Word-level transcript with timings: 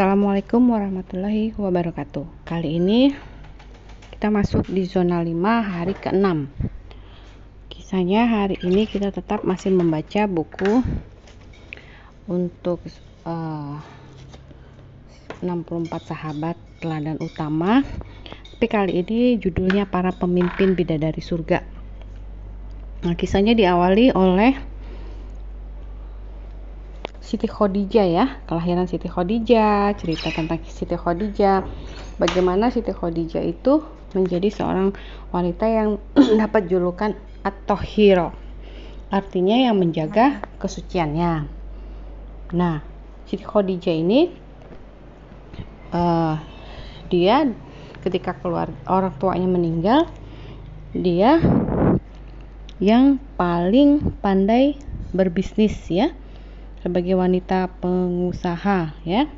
Assalamualaikum 0.00 0.72
warahmatullahi 0.72 1.52
wabarakatuh. 1.60 2.48
Kali 2.48 2.80
ini 2.80 3.12
kita 4.16 4.32
masuk 4.32 4.64
di 4.72 4.88
zona 4.88 5.20
5 5.20 5.28
hari 5.60 5.92
ke-6. 5.92 6.48
Kisahnya 7.68 8.24
hari 8.24 8.56
ini 8.64 8.88
kita 8.88 9.12
tetap 9.12 9.44
masih 9.44 9.76
membaca 9.76 10.24
buku 10.24 10.80
untuk 12.32 12.80
uh, 13.28 13.76
64 15.44 15.92
sahabat 16.08 16.56
teladan 16.80 17.20
utama. 17.20 17.84
Tapi 18.56 18.66
kali 18.72 19.04
ini 19.04 19.36
judulnya 19.36 19.84
para 19.84 20.16
pemimpin 20.16 20.80
bidadari 20.80 21.20
surga. 21.20 21.60
Nah, 23.04 23.12
kisahnya 23.20 23.52
diawali 23.52 24.16
oleh 24.16 24.69
Siti 27.30 27.46
Khadijah 27.46 28.06
ya, 28.10 28.26
kelahiran 28.42 28.90
Siti 28.90 29.06
Khadijah, 29.06 29.94
cerita 29.94 30.34
tentang 30.34 30.66
Siti 30.66 30.98
Khadijah, 30.98 31.62
bagaimana 32.18 32.74
Siti 32.74 32.90
Khadijah 32.90 33.46
itu 33.46 33.86
menjadi 34.18 34.50
seorang 34.50 34.90
wanita 35.30 35.62
yang 35.70 36.02
dapat 36.42 36.66
julukan 36.66 37.14
atau 37.46 37.78
hero, 37.78 38.34
artinya 39.14 39.54
yang 39.54 39.78
menjaga 39.78 40.42
kesuciannya. 40.58 41.46
Nah, 42.50 42.82
Siti 43.30 43.46
Khadijah 43.46 43.94
ini 43.94 44.34
uh, 45.94 46.34
dia 47.14 47.46
ketika 48.02 48.34
keluar 48.42 48.74
orang 48.90 49.14
tuanya 49.22 49.46
meninggal, 49.46 50.10
dia 50.90 51.38
yang 52.82 53.22
paling 53.38 54.18
pandai 54.18 54.74
berbisnis 55.14 55.78
ya 55.86 56.10
sebagai 56.80 57.16
wanita 57.16 57.68
pengusaha 57.80 58.96
ya. 59.04 59.28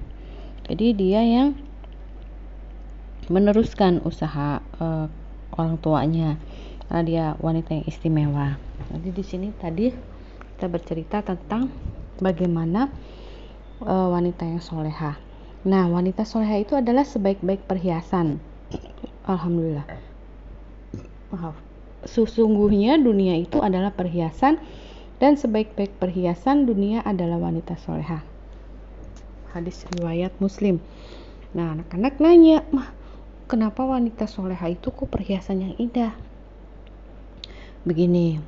Jadi 0.70 0.86
dia 0.94 1.20
yang 1.26 1.58
meneruskan 3.26 4.02
usaha 4.06 4.62
uh, 4.78 5.06
orang 5.58 5.76
tuanya. 5.82 6.38
Karena 6.86 7.02
dia 7.02 7.24
wanita 7.42 7.72
yang 7.74 7.86
istimewa. 7.88 8.58
Jadi 8.90 9.08
di 9.10 9.24
sini 9.24 9.48
tadi 9.56 9.90
kita 10.54 10.66
bercerita 10.70 11.18
tentang 11.24 11.72
bagaimana 12.22 12.86
uh, 13.82 14.08
wanita 14.12 14.46
yang 14.46 14.62
soleha. 14.62 15.18
Nah 15.66 15.86
wanita 15.90 16.22
soleha 16.22 16.62
itu 16.62 16.78
adalah 16.78 17.02
sebaik-baik 17.02 17.66
perhiasan. 17.66 18.38
Alhamdulillah. 19.26 19.86
Maaf. 21.34 21.58
Sesungguhnya 22.02 22.98
dunia 22.98 23.38
itu 23.38 23.62
adalah 23.62 23.94
perhiasan 23.94 24.58
dan 25.22 25.38
sebaik-baik 25.38 26.02
perhiasan 26.02 26.66
dunia 26.66 26.98
adalah 27.06 27.38
wanita 27.38 27.78
soleha. 27.78 28.26
Hadis 29.54 29.86
riwayat 29.94 30.34
Muslim. 30.42 30.82
Nah, 31.54 31.78
anak-anak 31.78 32.18
nanya, 32.18 32.66
mah 32.74 32.90
kenapa 33.46 33.86
wanita 33.86 34.26
soleha 34.26 34.66
itu 34.66 34.90
kok 34.90 35.06
perhiasan 35.06 35.62
yang 35.62 35.74
indah? 35.78 36.10
Begini, 37.86 38.42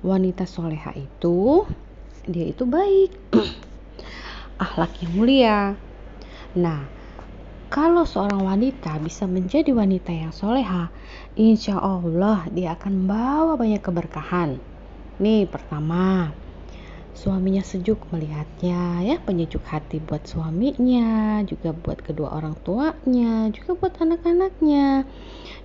wanita 0.00 0.48
soleha 0.48 0.96
itu 0.96 1.68
dia 2.24 2.48
itu 2.48 2.64
baik, 2.64 3.12
akhlak 4.64 4.96
yang 5.04 5.12
mulia. 5.12 5.58
Nah, 6.56 6.88
kalau 7.68 8.08
seorang 8.08 8.48
wanita 8.48 8.96
bisa 9.04 9.28
menjadi 9.28 9.76
wanita 9.76 10.08
yang 10.08 10.32
soleha, 10.32 10.88
insya 11.36 11.76
Allah 11.76 12.48
dia 12.48 12.72
akan 12.72 13.04
membawa 13.04 13.60
banyak 13.60 13.84
keberkahan 13.84 14.56
Nih 15.14 15.46
pertama, 15.46 16.34
suaminya 17.14 17.62
sejuk 17.62 18.10
melihatnya 18.10 18.98
ya 19.06 19.16
penyejuk 19.22 19.62
hati 19.62 20.02
buat 20.02 20.26
suaminya 20.26 21.38
juga 21.46 21.70
buat 21.70 22.02
kedua 22.02 22.34
orang 22.34 22.58
tuanya 22.66 23.46
juga 23.54 23.78
buat 23.78 23.94
anak-anaknya. 24.02 25.06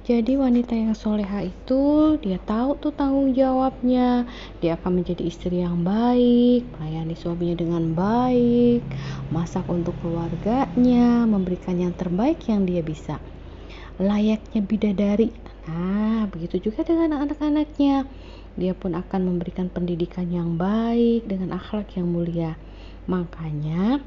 Jadi 0.05 0.37
wanita 0.37 0.77
yang 0.77 0.93
soleha 0.93 1.49
itu 1.49 2.15
dia 2.21 2.37
tahu 2.37 2.77
tuh 2.77 2.93
tanggung 2.93 3.33
jawabnya. 3.33 4.29
Dia 4.61 4.77
akan 4.77 5.01
menjadi 5.01 5.25
istri 5.25 5.65
yang 5.65 5.81
baik 5.81 6.69
melayani 6.77 7.17
suaminya 7.17 7.57
dengan 7.57 7.97
baik 7.97 8.85
masak 9.33 9.65
untuk 9.65 9.97
keluarganya 10.05 11.25
memberikan 11.25 11.81
yang 11.81 11.97
terbaik 11.97 12.45
yang 12.45 12.69
dia 12.69 12.85
bisa. 12.85 13.17
Layaknya 13.97 14.61
bidadari. 14.61 15.33
Nah 15.65 16.29
begitu 16.29 16.69
juga 16.69 16.85
dengan 16.85 17.25
anak-anaknya 17.25 18.05
dia 18.59 18.75
pun 18.75 18.93
akan 18.93 19.31
memberikan 19.31 19.71
pendidikan 19.71 20.27
yang 20.27 20.59
baik 20.59 21.25
dengan 21.25 21.55
akhlak 21.55 21.95
yang 21.95 22.11
mulia. 22.11 22.59
Makanya 23.07 24.03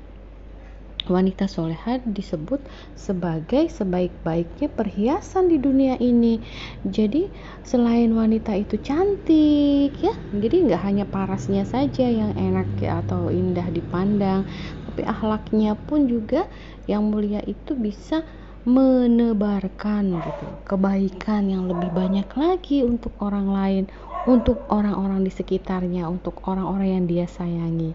wanita 1.11 1.51
soleha 1.51 1.99
disebut 2.07 2.63
sebagai 2.95 3.67
sebaik-baiknya 3.73 4.71
perhiasan 4.71 5.51
di 5.51 5.59
dunia 5.59 5.99
ini. 5.99 6.39
Jadi 6.87 7.27
selain 7.67 8.13
wanita 8.15 8.55
itu 8.55 8.79
cantik 8.79 9.99
ya, 9.99 10.15
jadi 10.31 10.57
nggak 10.71 10.83
hanya 10.87 11.05
parasnya 11.09 11.67
saja 11.67 12.07
yang 12.07 12.37
enak 12.39 12.69
ya, 12.79 13.03
atau 13.03 13.35
indah 13.35 13.67
dipandang, 13.75 14.47
tapi 14.87 15.03
akhlaknya 15.03 15.75
pun 15.75 16.07
juga 16.07 16.47
yang 16.87 17.11
mulia 17.11 17.43
itu 17.43 17.75
bisa 17.75 18.23
menebarkan 18.63 20.23
gitu 20.23 20.47
kebaikan 20.63 21.51
yang 21.51 21.67
lebih 21.67 21.91
banyak 21.91 22.31
lagi 22.39 22.87
untuk 22.87 23.11
orang 23.19 23.51
lain 23.51 23.85
untuk 24.23 24.63
orang-orang 24.71 25.27
di 25.27 25.33
sekitarnya, 25.35 26.07
untuk 26.07 26.43
orang-orang 26.47 27.01
yang 27.01 27.07
dia 27.11 27.27
sayangi. 27.27 27.95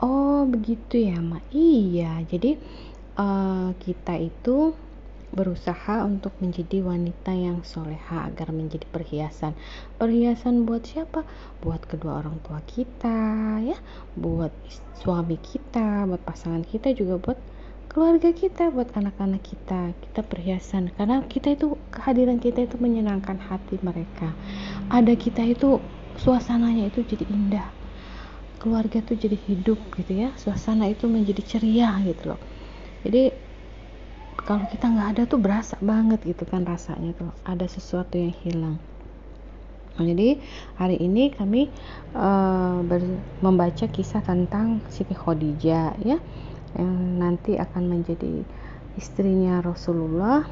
Oh, 0.00 0.44
begitu 0.48 1.00
ya, 1.12 1.20
Ma. 1.20 1.40
Iya, 1.52 2.24
jadi 2.28 2.56
uh, 3.20 3.72
kita 3.80 4.16
itu 4.16 4.72
berusaha 5.30 6.02
untuk 6.02 6.34
menjadi 6.42 6.82
wanita 6.82 7.30
yang 7.30 7.62
soleha 7.62 8.26
agar 8.26 8.50
menjadi 8.50 8.82
perhiasan. 8.90 9.54
Perhiasan 9.94 10.66
buat 10.66 10.82
siapa? 10.82 11.22
Buat 11.62 11.86
kedua 11.86 12.18
orang 12.18 12.42
tua 12.42 12.58
kita, 12.66 13.60
ya, 13.62 13.78
buat 14.18 14.50
suami 14.98 15.38
kita, 15.38 16.04
buat 16.10 16.22
pasangan 16.26 16.66
kita 16.66 16.90
juga 16.92 17.16
buat 17.16 17.38
keluarga 17.90 18.30
kita, 18.30 18.70
buat 18.70 18.94
anak-anak 18.94 19.42
kita. 19.42 19.90
Kita 19.98 20.22
perhiasan 20.22 20.94
karena 20.94 21.26
kita 21.26 21.58
itu 21.58 21.74
kehadiran 21.90 22.38
kita 22.38 22.70
itu 22.70 22.78
menyenangkan 22.78 23.42
hati 23.42 23.82
mereka. 23.82 24.30
Ada 24.94 25.18
kita 25.18 25.42
itu 25.42 25.82
suasananya 26.14 26.86
itu 26.86 27.02
jadi 27.02 27.26
indah. 27.26 27.66
Keluarga 28.62 29.02
tuh 29.02 29.18
jadi 29.18 29.34
hidup 29.34 29.82
gitu 29.98 30.12
ya. 30.14 30.30
Suasana 30.38 30.86
itu 30.86 31.10
menjadi 31.10 31.42
ceria 31.42 31.98
gitu 32.06 32.30
loh. 32.30 32.40
Jadi 33.02 33.34
kalau 34.38 34.64
kita 34.70 34.86
nggak 34.86 35.08
ada 35.18 35.22
tuh 35.26 35.42
berasa 35.42 35.74
banget 35.82 36.22
gitu 36.22 36.46
kan 36.46 36.62
rasanya 36.62 37.10
tuh 37.18 37.34
ada 37.42 37.66
sesuatu 37.66 38.14
yang 38.14 38.34
hilang. 38.46 38.78
Nah, 39.98 40.06
jadi 40.06 40.38
hari 40.78 40.96
ini 41.02 41.34
kami 41.34 41.66
uh, 42.14 42.80
membaca 43.42 43.84
kisah 43.90 44.22
tentang 44.22 44.80
Siti 44.88 45.12
Khadijah 45.12 45.98
ya 46.06 46.16
yang 46.76 47.18
nanti 47.18 47.58
akan 47.58 47.90
menjadi 47.90 48.44
istrinya 48.98 49.62
Rasulullah 49.62 50.44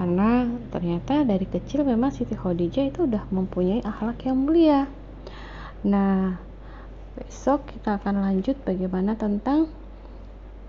karena 0.00 0.48
ternyata 0.72 1.28
dari 1.28 1.44
kecil 1.44 1.84
memang 1.84 2.08
Siti 2.08 2.32
Khadijah 2.32 2.88
itu 2.88 3.04
udah 3.04 3.28
mempunyai 3.28 3.84
akhlak 3.84 4.24
yang 4.24 4.48
mulia. 4.48 4.88
Nah, 5.84 6.40
besok 7.20 7.68
kita 7.68 8.00
akan 8.00 8.24
lanjut 8.24 8.56
bagaimana 8.64 9.12
tentang 9.20 9.68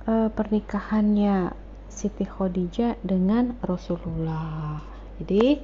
uh, 0.03 0.27
pernikahannya 0.35 1.55
Siti 1.87 2.27
Khadijah 2.27 2.99
dengan 3.07 3.55
Rasulullah. 3.63 4.83
Jadi 5.23 5.63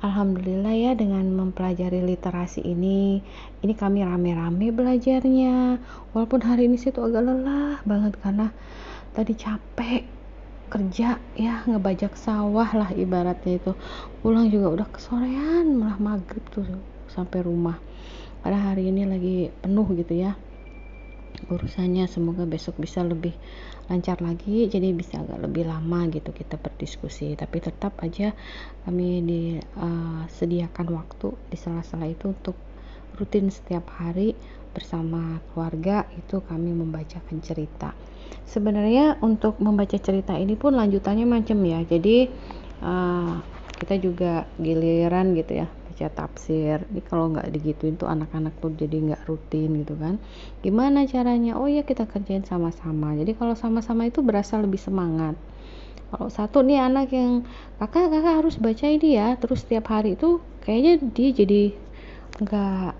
Alhamdulillah 0.00 0.72
ya 0.72 0.92
dengan 0.96 1.28
mempelajari 1.28 2.00
literasi 2.00 2.64
ini 2.64 3.20
ini 3.60 3.74
kami 3.76 4.00
rame-rame 4.00 4.72
belajarnya. 4.72 5.76
Walaupun 6.16 6.40
hari 6.40 6.72
ini 6.72 6.80
sih 6.80 6.88
tuh 6.88 7.04
agak 7.04 7.28
lelah 7.28 7.84
banget 7.84 8.16
karena 8.16 8.48
tadi 9.12 9.36
capek 9.36 10.08
kerja 10.72 11.20
ya 11.36 11.54
ngebajak 11.68 12.16
sawah 12.16 12.72
lah 12.72 12.88
ibaratnya 12.96 13.60
itu. 13.60 13.76
Pulang 14.24 14.48
juga 14.48 14.72
udah 14.72 14.88
kesorean 14.88 15.76
malah 15.76 16.00
maghrib 16.00 16.48
tuh 16.48 16.64
sampai 17.12 17.44
rumah. 17.44 17.76
Karena 18.40 18.72
hari 18.72 18.88
ini 18.88 19.04
lagi 19.04 19.52
penuh 19.60 19.84
gitu 20.00 20.16
ya 20.16 20.32
urusannya. 21.52 22.08
Semoga 22.08 22.48
besok 22.48 22.80
bisa 22.80 23.04
lebih 23.04 23.36
lancar 23.90 24.22
lagi 24.22 24.70
jadi 24.70 24.94
bisa 24.94 25.18
agak 25.18 25.42
lebih 25.42 25.66
lama 25.66 26.06
gitu 26.08 26.30
kita 26.30 26.54
berdiskusi. 26.56 27.34
Tapi 27.34 27.58
tetap 27.58 27.98
aja 28.00 28.30
kami 28.86 29.20
disediakan 29.26 30.86
uh, 30.88 30.94
waktu 31.02 31.28
di 31.50 31.56
sela-sela 31.58 32.06
itu 32.06 32.30
untuk 32.30 32.54
rutin 33.18 33.50
setiap 33.50 33.90
hari 33.98 34.38
bersama 34.70 35.42
keluarga 35.50 36.06
itu 36.14 36.38
kami 36.46 36.70
membacakan 36.70 37.42
cerita. 37.42 37.90
Sebenarnya 38.46 39.18
untuk 39.18 39.58
membaca 39.58 39.98
cerita 39.98 40.38
ini 40.38 40.54
pun 40.54 40.78
lanjutannya 40.78 41.26
macam 41.26 41.58
ya. 41.66 41.82
Jadi 41.82 42.30
uh, 42.86 43.42
kita 43.82 43.98
juga 43.98 44.46
giliran 44.62 45.34
gitu 45.34 45.66
ya 45.66 45.79
baca 46.00 46.24
tafsir. 46.24 46.80
Ini 46.88 47.04
kalau 47.04 47.28
nggak 47.28 47.52
digituin 47.52 48.00
tuh 48.00 48.08
anak-anak 48.08 48.56
tuh 48.56 48.72
jadi 48.72 49.12
nggak 49.12 49.28
rutin 49.28 49.84
gitu 49.84 49.92
kan. 50.00 50.16
Gimana 50.64 51.04
caranya? 51.04 51.60
Oh 51.60 51.68
ya 51.68 51.84
kita 51.84 52.08
kerjain 52.08 52.40
sama-sama. 52.48 53.12
Jadi 53.20 53.36
kalau 53.36 53.52
sama-sama 53.52 54.08
itu 54.08 54.24
berasa 54.24 54.56
lebih 54.56 54.80
semangat. 54.80 55.36
Kalau 56.08 56.32
satu 56.32 56.64
nih 56.64 56.80
anak 56.80 57.12
yang 57.12 57.44
kakak 57.76 58.08
kakak 58.08 58.34
harus 58.40 58.56
baca 58.56 58.88
ini 58.88 59.20
ya. 59.20 59.36
Terus 59.36 59.60
setiap 59.60 59.92
hari 59.92 60.16
itu 60.16 60.40
kayaknya 60.64 61.04
dia 61.12 61.28
jadi 61.36 61.62
nggak 62.40 62.92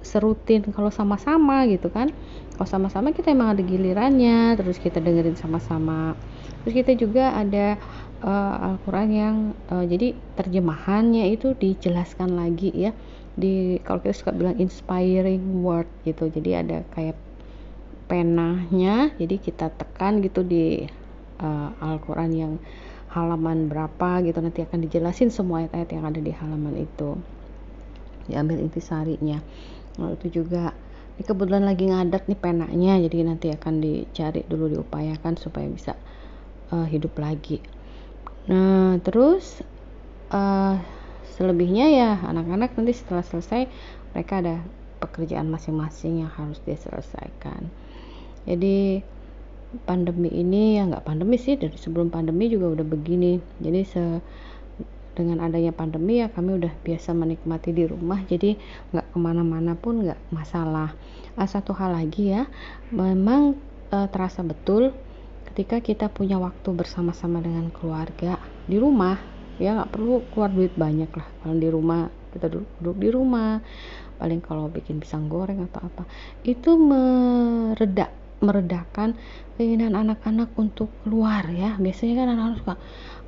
serutin 0.00 0.64
kalau 0.72 0.88
sama-sama 0.88 1.64
gitu 1.68 1.92
kan. 1.92 2.12
Kalau 2.56 2.68
sama-sama 2.68 3.16
kita 3.16 3.32
emang 3.32 3.56
ada 3.56 3.62
gilirannya 3.64 4.56
terus 4.60 4.76
kita 4.76 5.00
dengerin 5.00 5.36
sama-sama. 5.36 6.12
Terus 6.60 6.74
kita 6.84 6.92
juga 6.92 7.32
ada 7.32 7.80
uh, 8.20 8.68
Al-Quran 8.72 9.08
yang 9.08 9.36
uh, 9.72 9.84
jadi 9.84 10.12
terjemahannya 10.36 11.32
itu 11.32 11.56
dijelaskan 11.56 12.36
lagi 12.36 12.68
ya. 12.72 12.92
Di 13.32 13.80
kalau 13.80 14.04
kita 14.04 14.12
suka 14.12 14.36
bilang 14.36 14.60
inspiring 14.60 15.64
word 15.64 15.88
gitu. 16.04 16.28
Jadi 16.28 16.50
ada 16.52 16.84
kayak 16.92 17.16
penanya 18.10 19.14
jadi 19.22 19.38
kita 19.38 19.70
tekan 19.70 20.20
gitu 20.20 20.42
di 20.42 20.84
uh, 21.40 21.70
Al-Quran 21.80 22.30
yang 22.36 22.52
halaman 23.08 23.72
berapa 23.72 24.20
gitu. 24.20 24.36
Nanti 24.44 24.68
akan 24.68 24.84
dijelasin 24.84 25.32
semua 25.32 25.64
ayat-ayat 25.64 25.88
yang 25.96 26.04
ada 26.04 26.20
di 26.20 26.32
halaman 26.36 26.76
itu. 26.76 27.16
Diambil 28.28 28.60
intisarinya 28.60 29.40
lalu 29.98 30.14
itu 30.20 30.42
juga. 30.42 30.76
Ini 31.16 31.26
kebetulan 31.26 31.64
lagi 31.68 31.84
ngadat 31.90 32.32
nih 32.32 32.38
penanya 32.40 32.96
jadi 32.96 33.16
nanti 33.28 33.52
akan 33.52 33.84
dicari 33.84 34.40
dulu 34.48 34.72
diupayakan 34.72 35.36
supaya 35.36 35.68
bisa 35.68 35.92
uh, 36.72 36.86
hidup 36.88 37.16
lagi. 37.20 37.60
Nah 38.48 38.96
terus 39.04 39.60
uh, 40.32 40.80
selebihnya 41.36 41.86
ya 41.92 42.10
anak-anak 42.24 42.72
nanti 42.76 42.96
setelah 42.96 43.24
selesai 43.24 43.68
mereka 44.16 44.40
ada 44.40 44.56
pekerjaan 45.00 45.48
masing-masing 45.48 46.24
yang 46.24 46.32
harus 46.32 46.60
diselesaikan 46.64 47.68
jadi 48.48 49.04
pandemi 49.86 50.32
ini 50.32 50.80
ya 50.80 50.88
nggak 50.88 51.06
pandemi 51.06 51.36
sih 51.36 51.54
dari 51.54 51.76
sebelum 51.76 52.10
pandemi 52.10 52.50
juga 52.50 52.80
udah 52.80 52.86
begini. 52.86 53.38
Jadi 53.60 53.80
se 53.84 54.02
dengan 55.20 55.44
adanya 55.44 55.76
pandemi 55.76 56.24
ya 56.24 56.32
kami 56.32 56.56
udah 56.56 56.72
biasa 56.80 57.12
menikmati 57.12 57.76
di 57.76 57.84
rumah 57.84 58.24
jadi 58.24 58.56
nggak 58.96 59.06
ke 59.12 59.18
mana-mana 59.20 59.76
pun 59.76 60.00
nggak 60.00 60.16
masalah. 60.32 60.96
Ah, 61.36 61.44
satu 61.44 61.76
hal 61.76 61.92
lagi 61.92 62.32
ya 62.32 62.48
memang 62.88 63.60
uh, 63.92 64.08
terasa 64.08 64.40
betul 64.40 64.96
ketika 65.52 65.84
kita 65.84 66.08
punya 66.08 66.40
waktu 66.40 66.72
bersama-sama 66.72 67.44
dengan 67.44 67.68
keluarga 67.68 68.40
di 68.64 68.80
rumah. 68.80 69.20
Ya 69.60 69.76
nggak 69.76 69.92
perlu 69.92 70.24
keluar 70.32 70.48
duit 70.48 70.72
banyak 70.72 71.12
lah 71.12 71.28
kalau 71.44 71.56
di 71.60 71.68
rumah 71.68 72.08
kita 72.32 72.48
duduk, 72.48 72.70
duduk 72.80 72.96
di 72.96 73.08
rumah. 73.12 73.60
Paling 74.16 74.40
kalau 74.40 74.68
bikin 74.68 75.00
pisang 75.00 75.28
goreng 75.28 75.64
atau 75.68 75.80
apa. 75.84 76.04
Itu 76.44 76.76
meredak 76.76 78.19
meredakan 78.40 79.16
keinginan 79.56 79.96
anak-anak 79.96 80.52
untuk 80.56 80.88
keluar 81.04 81.44
ya. 81.52 81.76
Biasanya 81.76 82.24
kan 82.24 82.28
anak-anak 82.34 82.58
suka 82.60 82.74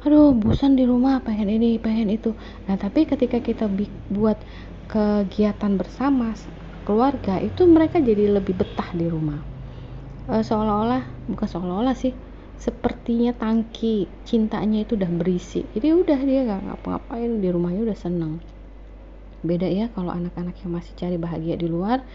aduh 0.02 0.34
bosan 0.34 0.74
di 0.74 0.82
rumah 0.82 1.22
pengen 1.22 1.46
ini 1.46 1.78
pengen 1.78 2.10
itu. 2.10 2.34
Nah 2.66 2.74
tapi 2.74 3.06
ketika 3.06 3.38
kita 3.38 3.70
buat 4.10 4.40
kegiatan 4.90 5.78
bersama 5.78 6.34
keluarga 6.82 7.38
itu 7.38 7.64
mereka 7.70 8.02
jadi 8.02 8.34
lebih 8.34 8.58
betah 8.58 8.90
di 8.92 9.06
rumah. 9.06 9.38
Uh, 10.26 10.42
seolah-olah 10.42 11.02
bukan 11.30 11.46
seolah-olah 11.46 11.94
sih 11.94 12.14
sepertinya 12.58 13.34
tangki 13.34 14.06
cintanya 14.22 14.86
itu 14.86 14.94
udah 14.94 15.10
berisi. 15.10 15.66
Jadi 15.74 15.88
udah 15.94 16.20
dia 16.22 16.40
nggak 16.46 16.60
ngapa-ngapain 16.70 17.42
di 17.42 17.48
rumahnya 17.50 17.82
udah 17.86 17.98
seneng. 17.98 18.38
Beda 19.42 19.66
ya 19.66 19.90
kalau 19.90 20.14
anak-anak 20.14 20.54
yang 20.62 20.70
masih 20.78 20.94
cari 20.94 21.18
bahagia 21.18 21.58
di 21.58 21.66
luar 21.66 22.06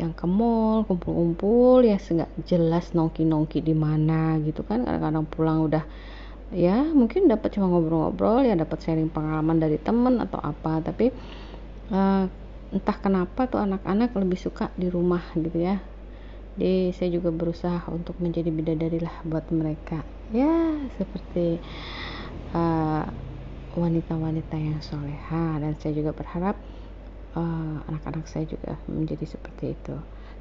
yang 0.00 0.16
ke 0.16 0.24
mall 0.24 0.88
kumpul-kumpul 0.88 1.84
ya 1.84 2.00
nggak 2.00 2.48
jelas 2.48 2.96
nongki-nongki 2.96 3.60
di 3.60 3.76
mana 3.76 4.40
gitu 4.40 4.64
kan. 4.64 4.88
Kadang-kadang 4.88 5.26
pulang 5.28 5.58
udah 5.68 5.84
ya 6.52 6.84
mungkin 6.84 7.28
dapat 7.28 7.56
cuma 7.56 7.68
ngobrol-ngobrol 7.72 8.44
ya 8.44 8.52
dapat 8.56 8.78
sharing 8.84 9.08
pengalaman 9.12 9.60
dari 9.60 9.76
temen 9.76 10.20
atau 10.20 10.40
apa. 10.40 10.80
Tapi 10.80 11.12
uh, 11.92 12.24
entah 12.72 12.96
kenapa 12.96 13.44
tuh 13.52 13.60
anak-anak 13.60 14.16
lebih 14.16 14.40
suka 14.40 14.72
di 14.80 14.88
rumah 14.88 15.22
gitu 15.36 15.60
ya. 15.60 15.76
Jadi 16.56 16.92
saya 16.92 17.08
juga 17.12 17.32
berusaha 17.32 17.88
untuk 17.88 18.16
menjadi 18.20 18.52
bidadari 18.52 19.00
lah 19.00 19.16
buat 19.24 19.48
mereka. 19.52 20.04
Ya 20.32 20.76
seperti 20.96 21.60
uh, 22.56 23.04
wanita-wanita 23.76 24.56
uh, 24.56 24.60
yang 24.60 24.80
soleha. 24.80 25.60
Dan 25.60 25.76
saya 25.80 25.92
juga 25.96 26.16
berharap 26.16 26.56
uh, 27.36 27.76
anak-anak 27.88 28.24
uh, 28.26 28.30
saya 28.30 28.44
juga 28.48 28.76
menjadi 28.88 29.24
seperti 29.28 29.76
itu. 29.76 29.96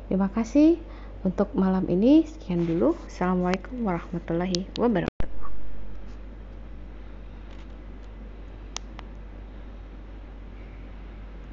Terima 0.07 0.27
kasih 0.31 0.79
untuk 1.23 1.53
malam 1.55 1.88
ini. 1.88 2.25
Sekian 2.27 2.67
dulu. 2.67 2.97
Assalamualaikum 3.07 3.85
warahmatullahi 3.85 4.67
wabarakatuh 4.75 5.10